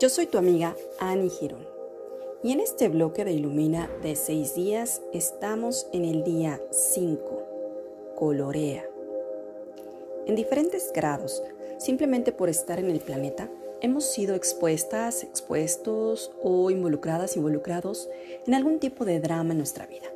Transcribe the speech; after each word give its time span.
Yo 0.00 0.08
soy 0.08 0.26
tu 0.26 0.38
amiga 0.38 0.76
Annie 1.00 1.28
Girón 1.28 1.66
y 2.44 2.52
en 2.52 2.60
este 2.60 2.88
bloque 2.88 3.24
de 3.24 3.32
Ilumina 3.32 3.90
de 4.00 4.14
seis 4.14 4.54
días 4.54 5.02
estamos 5.12 5.88
en 5.92 6.04
el 6.04 6.22
día 6.22 6.60
5, 6.70 8.12
colorea. 8.14 8.88
En 10.26 10.36
diferentes 10.36 10.92
grados, 10.94 11.42
simplemente 11.78 12.30
por 12.30 12.48
estar 12.48 12.78
en 12.78 12.90
el 12.90 13.00
planeta, 13.00 13.50
hemos 13.80 14.04
sido 14.04 14.36
expuestas, 14.36 15.24
expuestos 15.24 16.30
o 16.44 16.70
involucradas, 16.70 17.36
involucrados 17.36 18.08
en 18.46 18.54
algún 18.54 18.78
tipo 18.78 19.04
de 19.04 19.18
drama 19.18 19.50
en 19.50 19.58
nuestra 19.58 19.86
vida. 19.86 20.06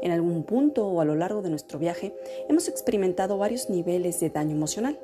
En 0.00 0.10
algún 0.10 0.42
punto 0.44 0.86
o 0.86 1.02
a 1.02 1.04
lo 1.04 1.16
largo 1.16 1.42
de 1.42 1.50
nuestro 1.50 1.78
viaje 1.78 2.14
hemos 2.48 2.66
experimentado 2.66 3.36
varios 3.36 3.68
niveles 3.68 4.20
de 4.20 4.30
daño 4.30 4.56
emocional 4.56 4.98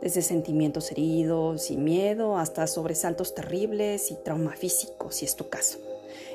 desde 0.00 0.22
sentimientos 0.22 0.90
heridos 0.90 1.70
y 1.70 1.76
miedo 1.76 2.36
hasta 2.36 2.66
sobresaltos 2.66 3.34
terribles 3.34 4.10
y 4.10 4.16
trauma 4.16 4.54
físico, 4.54 5.10
si 5.10 5.24
es 5.24 5.36
tu 5.36 5.48
caso. 5.48 5.78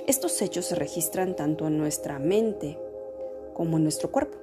Estos 0.08 0.42
hechos 0.42 0.66
se 0.66 0.76
registran 0.76 1.36
tanto 1.36 1.68
en 1.68 1.78
nuestra 1.78 2.18
mente 2.20 2.80
como 3.54 3.78
en 3.78 3.84
nuestro 3.84 4.12
cuerpo, 4.12 4.38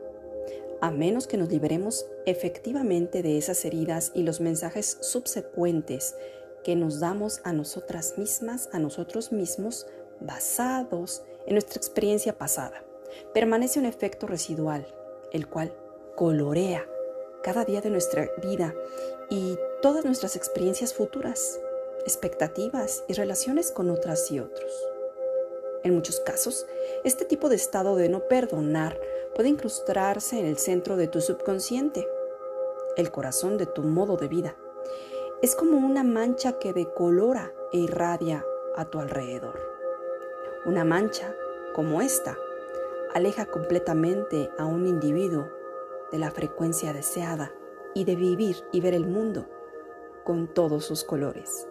a 0.80 0.90
menos 0.90 1.26
que 1.26 1.36
nos 1.36 1.48
liberemos 1.48 2.06
efectivamente 2.26 3.22
de 3.22 3.38
esas 3.38 3.64
heridas 3.64 4.12
y 4.14 4.22
los 4.22 4.40
mensajes 4.40 4.98
subsecuentes 5.00 6.14
que 6.62 6.76
nos 6.76 7.00
damos 7.00 7.40
a 7.44 7.52
nosotras 7.52 8.14
mismas, 8.18 8.68
a 8.72 8.78
nosotros 8.78 9.32
mismos, 9.32 9.86
basados 10.20 11.22
en 11.46 11.54
nuestra 11.54 11.78
experiencia 11.78 12.36
pasada. 12.36 12.84
Permanece 13.32 13.78
un 13.78 13.86
efecto 13.86 14.26
residual, 14.26 14.86
el 15.32 15.48
cual 15.48 15.72
colorea 16.14 16.86
cada 17.46 17.64
día 17.64 17.80
de 17.80 17.90
nuestra 17.90 18.28
vida 18.42 18.74
y 19.30 19.56
todas 19.80 20.04
nuestras 20.04 20.34
experiencias 20.34 20.92
futuras, 20.92 21.60
expectativas 22.00 23.04
y 23.06 23.12
relaciones 23.12 23.70
con 23.70 23.88
otras 23.88 24.32
y 24.32 24.40
otros. 24.40 24.72
En 25.84 25.94
muchos 25.94 26.18
casos, 26.18 26.66
este 27.04 27.24
tipo 27.24 27.48
de 27.48 27.54
estado 27.54 27.94
de 27.94 28.08
no 28.08 28.26
perdonar 28.26 28.98
puede 29.36 29.48
incrustarse 29.48 30.40
en 30.40 30.46
el 30.46 30.58
centro 30.58 30.96
de 30.96 31.06
tu 31.06 31.20
subconsciente, 31.20 32.08
el 32.96 33.12
corazón 33.12 33.58
de 33.58 33.66
tu 33.66 33.84
modo 33.84 34.16
de 34.16 34.26
vida. 34.26 34.56
Es 35.40 35.54
como 35.54 35.78
una 35.78 36.02
mancha 36.02 36.58
que 36.58 36.72
decolora 36.72 37.52
e 37.72 37.78
irradia 37.78 38.44
a 38.74 38.86
tu 38.86 38.98
alrededor. 38.98 39.60
Una 40.64 40.84
mancha 40.84 41.32
como 41.76 42.02
esta 42.02 42.36
aleja 43.14 43.46
completamente 43.46 44.50
a 44.58 44.64
un 44.64 44.88
individuo 44.88 45.55
de 46.12 46.18
la 46.18 46.30
frecuencia 46.30 46.92
deseada 46.92 47.52
y 47.94 48.04
de 48.04 48.16
vivir 48.16 48.56
y 48.72 48.80
ver 48.80 48.94
el 48.94 49.06
mundo 49.06 49.48
con 50.24 50.52
todos 50.52 50.84
sus 50.84 51.04
colores. 51.04 51.66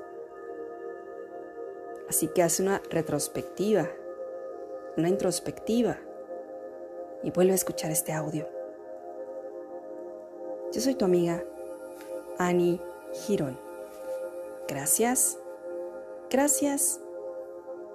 Así 2.09 2.27
que 2.27 2.43
hace 2.43 2.61
una 2.63 2.81
retrospectiva, 2.89 3.89
una 4.97 5.09
introspectiva 5.09 5.97
y 7.23 7.31
vuelve 7.31 7.53
a 7.53 7.55
escuchar 7.55 7.91
este 7.91 8.13
audio. 8.13 8.47
Yo 10.71 10.81
soy 10.81 10.95
tu 10.95 11.05
amiga 11.05 11.43
Annie 12.37 12.81
Girón. 13.13 13.57
Gracias, 14.67 15.37
gracias, 16.29 16.99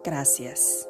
gracias. 0.03 0.90